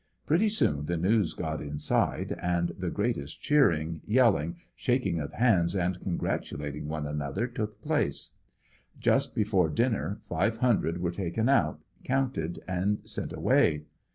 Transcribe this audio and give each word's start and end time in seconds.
Pretty 0.25 0.49
soon 0.49 0.85
the 0.85 0.97
news 0.97 1.35
got 1.35 1.61
inside 1.61 2.35
and 2.41 2.69
the 2.69 2.89
great 2.89 3.19
est 3.19 3.39
cheering, 3.39 4.01
yelling, 4.07 4.55
shaking 4.75 5.19
of 5.19 5.31
hands 5.33 5.75
and 5.75 6.01
congratulating 6.01 6.87
one 6.87 7.05
an 7.05 7.21
other 7.21 7.45
took 7.45 7.83
place. 7.83 8.31
Just 8.99 9.35
before 9.35 9.69
dinner 9.69 10.19
five 10.23 10.57
hundred 10.57 10.97
were 11.01 11.11
taken 11.11 11.47
out, 11.47 11.81
counted 12.03 12.63
and 12.67 12.97
sent 13.07 13.31
away. 13.31 13.83